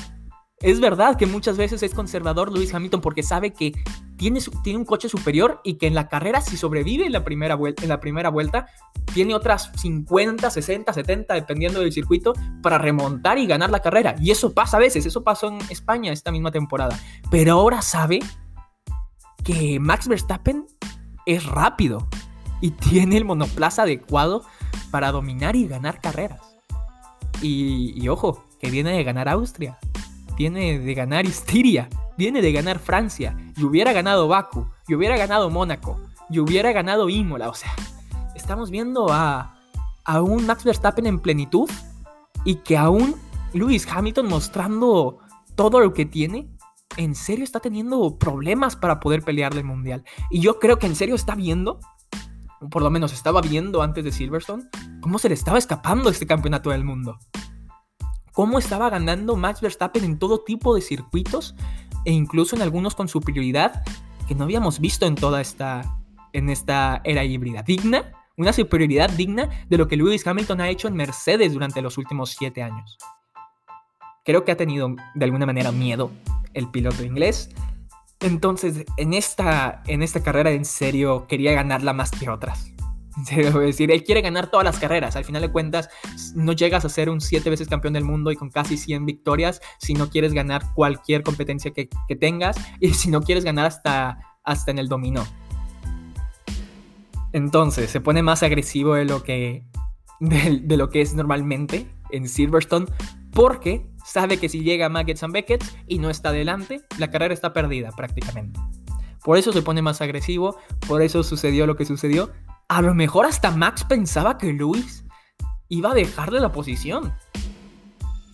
Es 0.62 0.79
verdad 0.79 1.17
que 1.17 1.25
muchas 1.25 1.57
veces 1.57 1.83
es 1.83 1.95
conservador 1.95 2.52
Lewis 2.52 2.75
Hamilton 2.75 3.00
porque 3.00 3.23
sabe 3.23 3.55
que 3.55 3.73
tiene, 4.19 4.40
tiene 4.62 4.79
un 4.79 4.85
coche 4.85 5.09
superior 5.09 5.62
y 5.64 5.75
que 5.75 5.87
en 5.87 5.95
la 5.95 6.09
carrera, 6.09 6.43
si 6.43 6.59
sobrevive 6.59 7.07
en 7.07 7.12
la, 7.12 7.25
primera 7.25 7.55
vuelta, 7.55 7.83
en 7.83 7.88
la 7.88 7.99
primera 7.99 8.29
vuelta, 8.29 8.67
tiene 9.14 9.35
otras 9.35 9.73
50, 9.76 10.50
60, 10.50 10.93
70, 10.93 11.33
dependiendo 11.33 11.81
del 11.81 11.95
circuito, 11.95 12.35
para 12.62 12.76
remontar 12.76 13.38
y 13.38 13.47
ganar 13.47 13.71
la 13.71 13.81
carrera. 13.81 14.17
Y 14.21 14.33
eso 14.33 14.52
pasa 14.52 14.76
a 14.76 14.81
veces, 14.81 15.07
eso 15.07 15.25
pasó 15.25 15.49
en 15.49 15.59
España 15.71 16.12
esta 16.12 16.31
misma 16.31 16.50
temporada. 16.50 17.00
Pero 17.31 17.55
ahora 17.55 17.81
sabe 17.81 18.21
que 19.43 19.81
Max 19.81 20.09
Verstappen 20.09 20.67
es 21.25 21.47
rápido 21.47 22.07
y 22.61 22.73
tiene 22.73 23.17
el 23.17 23.25
monoplaza 23.25 23.85
adecuado 23.85 24.45
para 24.90 25.11
dominar 25.11 25.57
y 25.57 25.67
ganar 25.67 26.02
carreras. 26.02 26.43
Y, 27.40 27.95
y 27.97 28.09
ojo, 28.09 28.45
que 28.59 28.71
viene 28.71 28.93
de 28.93 29.05
ganar 29.05 29.31
Austria 29.31 29.79
viene 30.41 30.79
de 30.79 30.95
ganar 30.95 31.27
Estiria, 31.27 31.91
viene 32.17 32.41
de 32.41 32.51
ganar 32.51 32.79
Francia, 32.79 33.37
y 33.59 33.63
hubiera 33.63 33.93
ganado 33.93 34.27
Baku, 34.27 34.67
y 34.89 34.95
hubiera 34.95 35.19
ganado 35.19 35.51
Mónaco, 35.51 36.01
y 36.31 36.39
hubiera 36.39 36.73
ganado 36.73 37.11
Imola. 37.11 37.51
O 37.51 37.55
sea, 37.55 37.71
estamos 38.35 38.71
viendo 38.71 39.13
a, 39.13 39.55
a 40.03 40.23
un 40.23 40.47
Max 40.47 40.65
Verstappen 40.65 41.05
en 41.05 41.19
plenitud 41.19 41.69
y 42.47 42.55
que 42.55 42.79
aún 42.79 43.17
Lewis 43.53 43.87
Hamilton 43.87 44.29
mostrando 44.29 45.19
todo 45.57 45.79
lo 45.79 45.93
que 45.93 46.07
tiene, 46.07 46.49
en 46.97 47.15
serio 47.15 47.45
está 47.45 47.61
teniendo 47.61 48.17
problemas 48.17 48.77
para 48.77 48.99
poder 48.99 49.21
pelear 49.21 49.55
el 49.55 49.65
mundial. 49.65 50.05
Y 50.31 50.41
yo 50.41 50.59
creo 50.59 50.79
que 50.79 50.87
en 50.87 50.97
serio 50.97 51.17
está 51.17 51.35
viendo, 51.35 51.81
o 52.63 52.71
por 52.71 52.81
lo 52.81 52.89
menos 52.89 53.13
estaba 53.13 53.43
viendo 53.43 53.83
antes 53.83 54.05
de 54.05 54.11
Silverstone, 54.11 54.65
cómo 55.03 55.19
se 55.19 55.29
le 55.29 55.35
estaba 55.35 55.59
escapando 55.59 56.09
este 56.09 56.27
campeonato 56.27 56.71
del 56.71 56.85
mundo 56.85 57.19
cómo 58.41 58.59
estaba 58.59 58.89
ganando 58.89 59.37
Max 59.37 59.61
Verstappen 59.61 60.03
en 60.03 60.19
todo 60.19 60.41
tipo 60.41 60.75
de 60.75 60.81
circuitos 60.81 61.55
e 62.07 62.11
incluso 62.11 62.57
en 62.57 62.63
algunos 62.63 62.95
con 62.95 63.07
superioridad 63.07 63.83
que 64.27 64.35
no 64.35 64.45
habíamos 64.45 64.81
visto 64.81 65.05
en 65.05 65.15
toda 65.15 65.43
esta, 65.43 65.99
en 66.33 66.49
esta 66.49 67.03
era 67.05 67.23
híbrida. 67.23 67.63
Digna, 67.63 68.15
una 68.39 68.55
superioridad 68.55 69.11
digna 69.11 69.51
de 69.69 69.77
lo 69.77 69.89
que 69.89 69.99
Lewis 69.99 70.27
Hamilton 70.27 70.63
ha 70.63 70.71
hecho 70.71 70.89
en 70.89 70.95
Mercedes 70.95 71.53
durante 71.53 71.83
los 71.83 71.99
últimos 71.99 72.31
siete 72.31 72.63
años. 72.63 72.97
Creo 74.25 74.43
que 74.47 74.53
ha 74.53 74.57
tenido 74.57 74.97
de 75.15 75.25
alguna 75.27 75.45
manera 75.45 75.71
miedo 75.71 76.11
el 76.55 76.67
piloto 76.71 77.05
inglés. 77.05 77.51
Entonces, 78.21 78.87
en 78.97 79.13
esta, 79.13 79.83
en 79.87 80.03
esta 80.03 80.23
carrera 80.23 80.51
en 80.53 80.65
serio 80.65 81.27
quería 81.27 81.53
ganarla 81.53 81.93
más 81.93 82.11
que 82.11 82.31
otras. 82.31 82.73
decir, 83.61 83.91
él 83.91 84.05
quiere 84.05 84.23
ganar 84.23 84.50
todas 84.50 84.65
las 84.65 84.79
carreras. 84.79 85.17
Al 85.17 85.25
final 85.25 85.43
de 85.43 85.50
cuentas, 85.50 85.89
no 86.35 86.53
llegas 86.53 86.85
a 86.85 86.89
ser 86.89 87.11
un 87.11 87.21
siete 87.21 87.50
veces 87.50 87.69
campeón 87.69 87.95
del 87.95 88.05
mundo 88.05 88.31
y 88.31 88.37
con 88.37 88.50
casi 88.50 88.77
100 88.77 89.07
victorias 89.07 89.61
si 89.79 89.95
no 89.95 90.09
quieres 90.11 90.33
ganar 90.33 90.62
cualquier 90.75 91.23
competencia 91.23 91.73
que, 91.73 91.89
tengas 92.19 92.57
y 92.81 92.95
si 92.95 93.11
no 93.11 93.23
quieres 93.23 93.45
ganar 93.45 93.67
hasta, 93.67 94.19
hasta 94.45 94.71
en 94.71 94.79
el 94.79 94.89
dominó. 94.89 95.25
Entonces, 97.33 97.91
se 97.91 98.00
pone 98.00 98.23
más 98.23 98.43
agresivo 98.43 98.95
de 98.95 99.05
lo 99.05 99.23
que, 99.23 99.65
de, 100.21 100.77
lo 100.77 100.91
que 100.91 101.00
es 101.00 101.15
normalmente 101.15 101.87
en 102.11 102.29
Silverstone 102.29 102.87
porque 103.33 103.87
sabe 104.05 104.39
que 104.39 104.49
si 104.49 104.62
llega 104.62 104.89
Maggots 104.89 105.23
and 105.23 105.33
Beckett 105.33 105.65
y 105.87 105.99
no 105.99 106.11
está 106.11 106.31
adelante, 106.31 106.83
la 106.99 107.11
carrera 107.11 107.33
está 107.33 107.53
perdida 107.53 107.91
prácticamente. 107.93 108.59
Por 109.25 109.39
eso 109.39 109.53
se 109.53 109.62
pone 109.62 109.83
más 109.83 110.00
agresivo, 110.00 110.57
por 110.89 111.03
eso 111.03 111.23
sucedió 111.23 111.67
lo 111.67 111.77
que 111.77 111.85
sucedió, 111.85 112.31
a 112.71 112.83
lo 112.83 112.95
mejor 112.95 113.27
hasta 113.27 113.50
Max 113.50 113.83
pensaba 113.83 114.39
que 114.39 114.53
Luis 114.53 115.05
iba 115.69 115.91
a 115.91 115.95
dejarle 115.95 116.39
la 116.39 116.53
posición. 116.53 117.12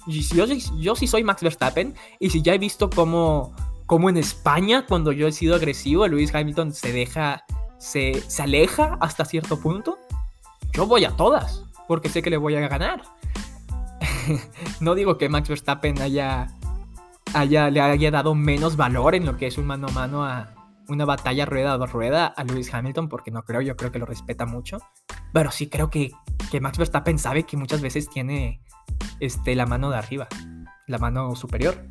Y 0.06 0.20
yo, 0.20 0.44
yo 0.44 0.94
sí 0.94 1.06
soy 1.06 1.24
Max 1.24 1.42
Verstappen 1.42 1.94
y 2.20 2.28
si 2.28 2.42
ya 2.42 2.52
he 2.52 2.58
visto 2.58 2.90
cómo, 2.90 3.56
cómo 3.86 4.10
en 4.10 4.18
España 4.18 4.84
cuando 4.86 5.10
yo 5.10 5.26
he 5.26 5.32
sido 5.32 5.54
agresivo, 5.54 6.06
Luis 6.06 6.34
Hamilton 6.34 6.74
se 6.74 6.92
deja, 6.92 7.44
se, 7.78 8.22
se 8.28 8.42
aleja 8.42 8.98
hasta 9.00 9.24
cierto 9.24 9.58
punto, 9.58 9.98
yo 10.74 10.86
voy 10.86 11.06
a 11.06 11.16
todas 11.16 11.64
porque 11.88 12.10
sé 12.10 12.20
que 12.20 12.28
le 12.28 12.36
voy 12.36 12.56
a 12.56 12.68
ganar. 12.68 13.04
no 14.80 14.94
digo 14.94 15.16
que 15.16 15.30
Max 15.30 15.48
Verstappen 15.48 15.98
haya, 16.02 16.48
haya, 17.32 17.70
le 17.70 17.80
haya 17.80 18.10
dado 18.10 18.34
menos 18.34 18.76
valor 18.76 19.14
en 19.14 19.24
lo 19.24 19.38
que 19.38 19.46
es 19.46 19.56
un 19.56 19.66
mano 19.66 19.88
a 19.88 19.92
mano 19.92 20.24
a, 20.26 20.55
una 20.88 21.04
batalla 21.04 21.46
rueda 21.46 21.74
a 21.74 21.86
rueda 21.86 22.26
a 22.26 22.44
Lewis 22.44 22.72
Hamilton, 22.72 23.08
porque 23.08 23.30
no 23.30 23.44
creo, 23.44 23.60
yo 23.60 23.76
creo 23.76 23.92
que 23.92 23.98
lo 23.98 24.06
respeta 24.06 24.46
mucho. 24.46 24.78
Pero 25.32 25.50
sí 25.50 25.68
creo 25.68 25.90
que, 25.90 26.12
que 26.50 26.60
Max 26.60 26.78
Verstappen 26.78 27.18
sabe 27.18 27.44
que 27.44 27.56
muchas 27.56 27.80
veces 27.80 28.08
tiene 28.08 28.60
este, 29.20 29.54
la 29.54 29.66
mano 29.66 29.90
de 29.90 29.96
arriba, 29.96 30.28
la 30.86 30.98
mano 30.98 31.34
superior. 31.34 31.88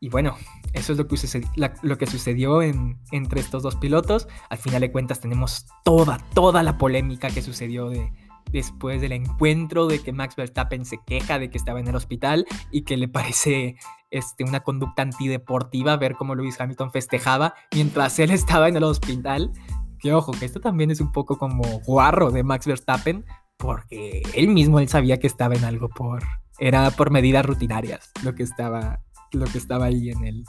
Y 0.00 0.08
bueno, 0.08 0.36
eso 0.72 0.92
es 0.92 0.98
lo 0.98 1.06
que, 1.06 1.16
sucedió, 1.16 1.48
lo 1.82 1.98
que 1.98 2.06
sucedió 2.06 2.62
en, 2.62 2.98
entre 3.10 3.40
estos 3.40 3.62
dos 3.62 3.76
pilotos. 3.76 4.28
Al 4.48 4.58
final 4.58 4.80
de 4.80 4.92
cuentas 4.92 5.20
tenemos 5.20 5.66
toda, 5.84 6.18
toda 6.34 6.62
la 6.62 6.78
polémica 6.78 7.28
que 7.28 7.42
sucedió 7.42 7.90
de, 7.90 8.10
después 8.52 9.00
del 9.00 9.12
encuentro 9.12 9.86
de 9.86 10.00
que 10.00 10.12
Max 10.12 10.36
Verstappen 10.36 10.84
se 10.84 10.98
queja 11.04 11.38
de 11.38 11.50
que 11.50 11.58
estaba 11.58 11.80
en 11.80 11.88
el 11.88 11.96
hospital 11.96 12.46
y 12.70 12.82
que 12.82 12.96
le 12.96 13.08
parece 13.08 13.76
este, 14.10 14.44
una 14.44 14.60
conducta 14.60 15.02
antideportiva 15.02 15.96
ver 15.96 16.14
cómo 16.14 16.34
Lewis 16.34 16.60
Hamilton 16.60 16.90
festejaba 16.90 17.54
mientras 17.74 18.18
él 18.18 18.30
estaba 18.30 18.68
en 18.68 18.76
el 18.76 18.84
hospital. 18.84 19.52
Que 19.98 20.14
ojo, 20.14 20.32
que 20.32 20.46
esto 20.46 20.60
también 20.60 20.90
es 20.90 21.00
un 21.00 21.12
poco 21.12 21.36
como 21.36 21.62
guarro 21.80 22.30
de 22.30 22.42
Max 22.42 22.66
Verstappen, 22.66 23.24
porque 23.58 24.22
él 24.34 24.48
mismo 24.48 24.80
él 24.80 24.88
sabía 24.88 25.18
que 25.18 25.26
estaba 25.26 25.54
en 25.54 25.64
algo 25.64 25.88
por 25.88 26.22
era 26.58 26.90
por 26.90 27.10
medidas 27.10 27.44
rutinarias 27.44 28.10
lo 28.22 28.34
que 28.34 28.42
estaba 28.42 29.00
lo 29.32 29.46
que 29.46 29.58
estaba 29.58 29.86
ahí 29.86 30.10
en 30.10 30.24
el 30.24 30.44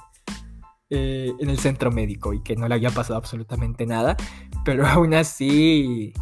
eh, 0.89 1.31
en 1.39 1.49
el 1.49 1.57
centro 1.57 1.91
médico 1.91 2.33
y 2.33 2.41
que 2.41 2.55
no 2.55 2.67
le 2.67 2.75
había 2.75 2.89
pasado 2.89 3.15
absolutamente 3.17 3.85
nada, 3.85 4.17
pero 4.65 4.85
aún 4.87 5.13
así 5.13 6.13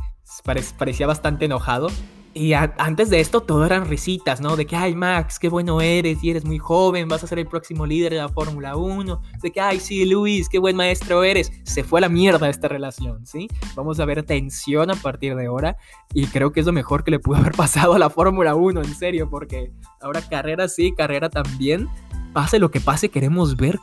parecía 0.77 1.08
bastante 1.08 1.46
enojado. 1.46 1.88
Y 2.33 2.53
antes 2.53 3.09
de 3.09 3.19
esto 3.19 3.41
todo 3.41 3.65
eran 3.65 3.88
risitas, 3.88 4.39
¿no? 4.39 4.55
De 4.55 4.65
que, 4.65 4.75
ay 4.75 4.95
Max, 4.95 5.39
qué 5.39 5.50
bueno 5.50 5.81
eres 5.81 6.24
y 6.24 6.29
eres 6.29 6.45
muy 6.45 6.59
joven, 6.59 7.07
vas 7.07 7.24
a 7.24 7.27
ser 7.27 7.39
el 7.39 7.48
próximo 7.48 7.86
líder 7.86 8.13
de 8.13 8.19
la 8.19 8.29
Fórmula 8.29 8.75
1. 8.75 9.21
De 9.41 9.51
que, 9.51 9.59
ay 9.59 9.79
sí, 9.79 10.05
Luis, 10.05 10.48
qué 10.48 10.59
buen 10.59 10.75
maestro 10.75 11.24
eres. 11.24 11.51
Se 11.63 11.83
fue 11.83 12.00
a 12.00 12.01
la 12.01 12.09
mierda 12.09 12.48
esta 12.48 12.67
relación, 12.67 13.25
¿sí? 13.25 13.48
Vamos 13.75 14.00
a 14.00 14.05
ver 14.05 14.24
tensión 14.24 14.91
a 14.91 14.95
partir 14.95 15.36
de 15.36 15.48
ahora 15.48 15.75
y 16.13 16.27
creo 16.27 16.51
que 16.51 16.59
es 16.59 16.65
lo 16.65 16.71
mejor 16.71 17.03
que 17.03 17.12
le 17.12 17.19
pudo 17.19 17.38
haber 17.38 17.53
pasado 17.53 17.93
a 17.93 18.00
la 18.00 18.09
Fórmula 18.09 18.53
1, 18.55 18.81
en 18.81 18.95
serio, 18.95 19.29
porque 19.29 19.71
ahora 20.00 20.21
carrera 20.21 20.67
sí, 20.67 20.93
carrera 20.95 21.29
también. 21.29 21.88
Pase 22.33 22.59
lo 22.59 22.69
que 22.69 22.79
pase, 22.79 23.09
queremos 23.09 23.57
ver 23.57 23.79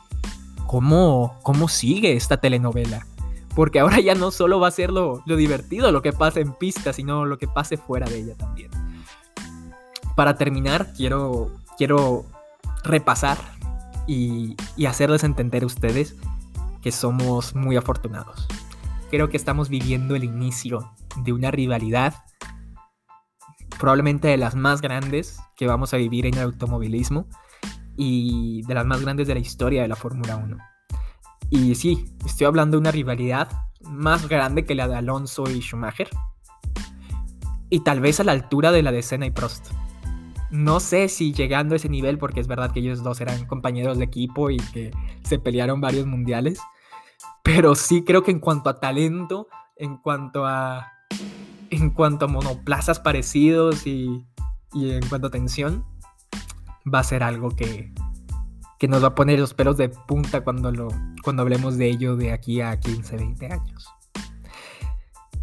cómo, 0.67 1.37
cómo 1.43 1.67
sigue 1.67 2.13
esta 2.13 2.37
telenovela 2.37 3.05
Porque 3.57 3.79
ahora 3.79 3.99
ya 3.99 4.13
no 4.13 4.29
solo 4.29 4.59
va 4.59 4.67
a 4.67 4.71
ser 4.71 4.91
lo, 4.91 5.23
lo 5.25 5.35
divertido 5.35 5.91
lo 5.91 6.03
que 6.03 6.13
pase 6.13 6.41
en 6.41 6.53
pista, 6.53 6.93
sino 6.93 7.25
lo 7.25 7.39
que 7.39 7.47
pase 7.47 7.75
fuera 7.75 8.07
de 8.07 8.19
ella 8.19 8.35
también. 8.37 8.69
Para 10.15 10.37
terminar, 10.37 10.93
quiero, 10.93 11.49
quiero 11.75 12.23
repasar 12.83 13.39
y, 14.05 14.55
y 14.75 14.85
hacerles 14.85 15.23
entender 15.23 15.63
a 15.63 15.65
ustedes 15.65 16.15
que 16.83 16.91
somos 16.91 17.55
muy 17.55 17.77
afortunados. 17.77 18.47
Creo 19.09 19.27
que 19.29 19.37
estamos 19.37 19.69
viviendo 19.69 20.15
el 20.15 20.23
inicio 20.23 20.91
de 21.23 21.33
una 21.33 21.49
rivalidad, 21.49 22.13
probablemente 23.79 24.27
de 24.27 24.37
las 24.37 24.53
más 24.53 24.81
grandes 24.81 25.39
que 25.55 25.65
vamos 25.65 25.95
a 25.95 25.97
vivir 25.97 26.27
en 26.27 26.35
el 26.35 26.41
automovilismo 26.41 27.25
y 27.95 28.61
de 28.67 28.75
las 28.75 28.85
más 28.85 29.01
grandes 29.01 29.27
de 29.27 29.33
la 29.33 29.39
historia 29.39 29.81
de 29.81 29.87
la 29.87 29.95
Fórmula 29.95 30.35
1. 30.35 30.57
Y 31.49 31.75
sí, 31.75 32.05
estoy 32.25 32.45
hablando 32.45 32.77
de 32.77 32.81
una 32.81 32.91
rivalidad 32.91 33.49
más 33.81 34.27
grande 34.27 34.65
que 34.65 34.75
la 34.75 34.87
de 34.87 34.95
Alonso 34.95 35.49
y 35.49 35.61
Schumacher. 35.61 36.09
Y 37.69 37.81
tal 37.81 37.99
vez 37.99 38.19
a 38.19 38.23
la 38.23 38.33
altura 38.33 38.71
de 38.71 38.83
la 38.83 38.91
de 38.91 39.01
Senna 39.01 39.25
y 39.25 39.31
Prost. 39.31 39.71
No 40.49 40.79
sé 40.79 41.09
si 41.09 41.33
llegando 41.33 41.73
a 41.73 41.77
ese 41.77 41.89
nivel, 41.89 42.17
porque 42.17 42.39
es 42.39 42.47
verdad 42.47 42.71
que 42.71 42.79
ellos 42.79 43.03
dos 43.03 43.19
eran 43.19 43.45
compañeros 43.45 43.97
de 43.97 44.05
equipo 44.05 44.49
y 44.49 44.57
que 44.57 44.91
se 45.23 45.39
pelearon 45.39 45.81
varios 45.81 46.05
mundiales. 46.05 46.59
Pero 47.43 47.75
sí 47.75 48.03
creo 48.03 48.23
que 48.23 48.31
en 48.31 48.39
cuanto 48.39 48.69
a 48.69 48.79
talento, 48.79 49.47
en 49.75 49.97
cuanto 49.97 50.45
a. 50.45 50.91
En 51.69 51.89
cuanto 51.89 52.25
a 52.25 52.27
monoplazas 52.29 53.01
parecidos 53.01 53.85
y, 53.85 54.25
y 54.71 54.91
en 54.91 55.05
cuanto 55.09 55.27
a 55.27 55.31
tensión, 55.31 55.85
va 56.93 56.99
a 56.99 57.03
ser 57.03 57.23
algo 57.23 57.49
que, 57.49 57.91
que 58.77 58.87
nos 58.87 59.03
va 59.03 59.09
a 59.09 59.15
poner 59.15 59.39
los 59.39 59.53
pelos 59.53 59.77
de 59.77 59.89
punta 59.89 60.41
cuando, 60.41 60.71
lo, 60.71 60.89
cuando 61.23 61.41
hablemos 61.41 61.77
de 61.77 61.87
ello 61.87 62.15
de 62.15 62.31
aquí 62.31 62.61
a 62.61 62.79
15, 62.79 63.17
20 63.17 63.45
años. 63.47 63.87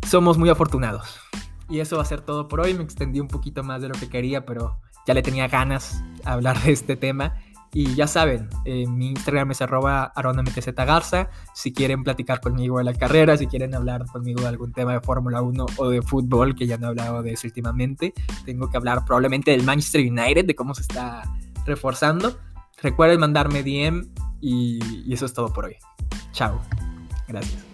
Somos 0.06 0.38
muy 0.38 0.48
afortunados. 0.48 1.18
Y 1.68 1.80
eso 1.80 1.96
va 1.96 2.02
a 2.02 2.06
ser 2.06 2.20
todo 2.20 2.48
por 2.48 2.60
hoy. 2.60 2.74
Me 2.74 2.84
extendí 2.84 3.20
un 3.20 3.28
poquito 3.28 3.62
más 3.62 3.82
de 3.82 3.88
lo 3.88 3.94
que 3.94 4.08
quería, 4.08 4.44
pero 4.44 4.78
ya 5.06 5.14
le 5.14 5.22
tenía 5.22 5.48
ganas 5.48 6.02
a 6.24 6.34
hablar 6.34 6.60
de 6.62 6.72
este 6.72 6.96
tema. 6.96 7.34
Y 7.76 7.96
ya 7.96 8.06
saben, 8.06 8.48
eh, 8.64 8.86
mi 8.86 9.08
Instagram 9.08 9.50
es 9.50 9.60
arroba 9.60 10.12
Garza. 10.14 11.28
Si 11.54 11.72
quieren 11.72 12.04
platicar 12.04 12.40
conmigo 12.40 12.78
de 12.78 12.84
la 12.84 12.94
carrera, 12.94 13.36
si 13.36 13.48
quieren 13.48 13.74
hablar 13.74 14.06
conmigo 14.06 14.42
de 14.42 14.46
algún 14.46 14.72
tema 14.72 14.92
de 14.92 15.00
Fórmula 15.00 15.42
1 15.42 15.66
o 15.78 15.88
de 15.88 16.00
fútbol, 16.00 16.54
que 16.54 16.68
ya 16.68 16.78
no 16.78 16.86
he 16.86 16.90
hablado 16.90 17.22
de 17.24 17.32
eso 17.32 17.48
últimamente, 17.48 18.14
tengo 18.44 18.70
que 18.70 18.76
hablar 18.76 19.04
probablemente 19.04 19.50
del 19.50 19.64
Manchester 19.64 20.02
United, 20.02 20.44
de 20.44 20.54
cómo 20.54 20.72
se 20.76 20.82
está 20.82 21.24
reforzando. 21.66 22.38
Recuerden 22.84 23.18
mandarme 23.18 23.62
DM 23.62 24.12
y, 24.42 24.78
y 25.06 25.14
eso 25.14 25.24
es 25.24 25.32
todo 25.32 25.52
por 25.52 25.64
hoy. 25.64 25.76
Chao. 26.32 26.60
Gracias. 27.26 27.73